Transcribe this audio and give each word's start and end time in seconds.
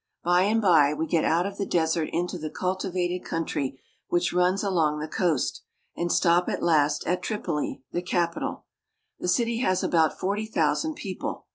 By 0.23 0.45
and 0.45 0.59
by, 0.63 0.95
we 0.95 1.05
get 1.05 1.23
out 1.25 1.45
of 1.45 1.59
the 1.59 1.65
desert 1.67 2.09
into 2.11 2.39
the 2.39 2.49
cultivated 2.49 3.23
country 3.23 3.79
which 4.07 4.33
runs 4.33 4.63
along 4.63 4.97
the 4.99 5.07
coast, 5.07 5.61
and 5.95 6.11
stop 6.11 6.49
at 6.49 6.63
last 6.63 7.05
at 7.05 7.21
Tripoli, 7.21 7.83
the 7.91 8.01
capital. 8.01 8.65
The 9.19 9.27
city 9.27 9.59
has 9.59 9.83
about 9.83 10.17
forty 10.19 10.47
thousand 10.47 10.95
people. 10.95 11.45